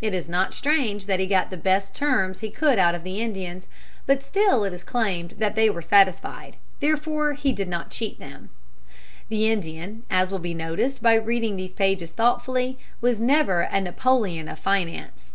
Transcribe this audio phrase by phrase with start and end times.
[0.00, 3.20] It is not strange that he got the best terms he could out of the
[3.20, 3.68] Indians,
[4.06, 8.48] but still it is claimed that they were satisfied, therefore he did not cheat them.
[9.28, 14.48] The Indian, as will be noticed by reading these pages thoughtfully, was never a Napoleon
[14.48, 15.34] of finance.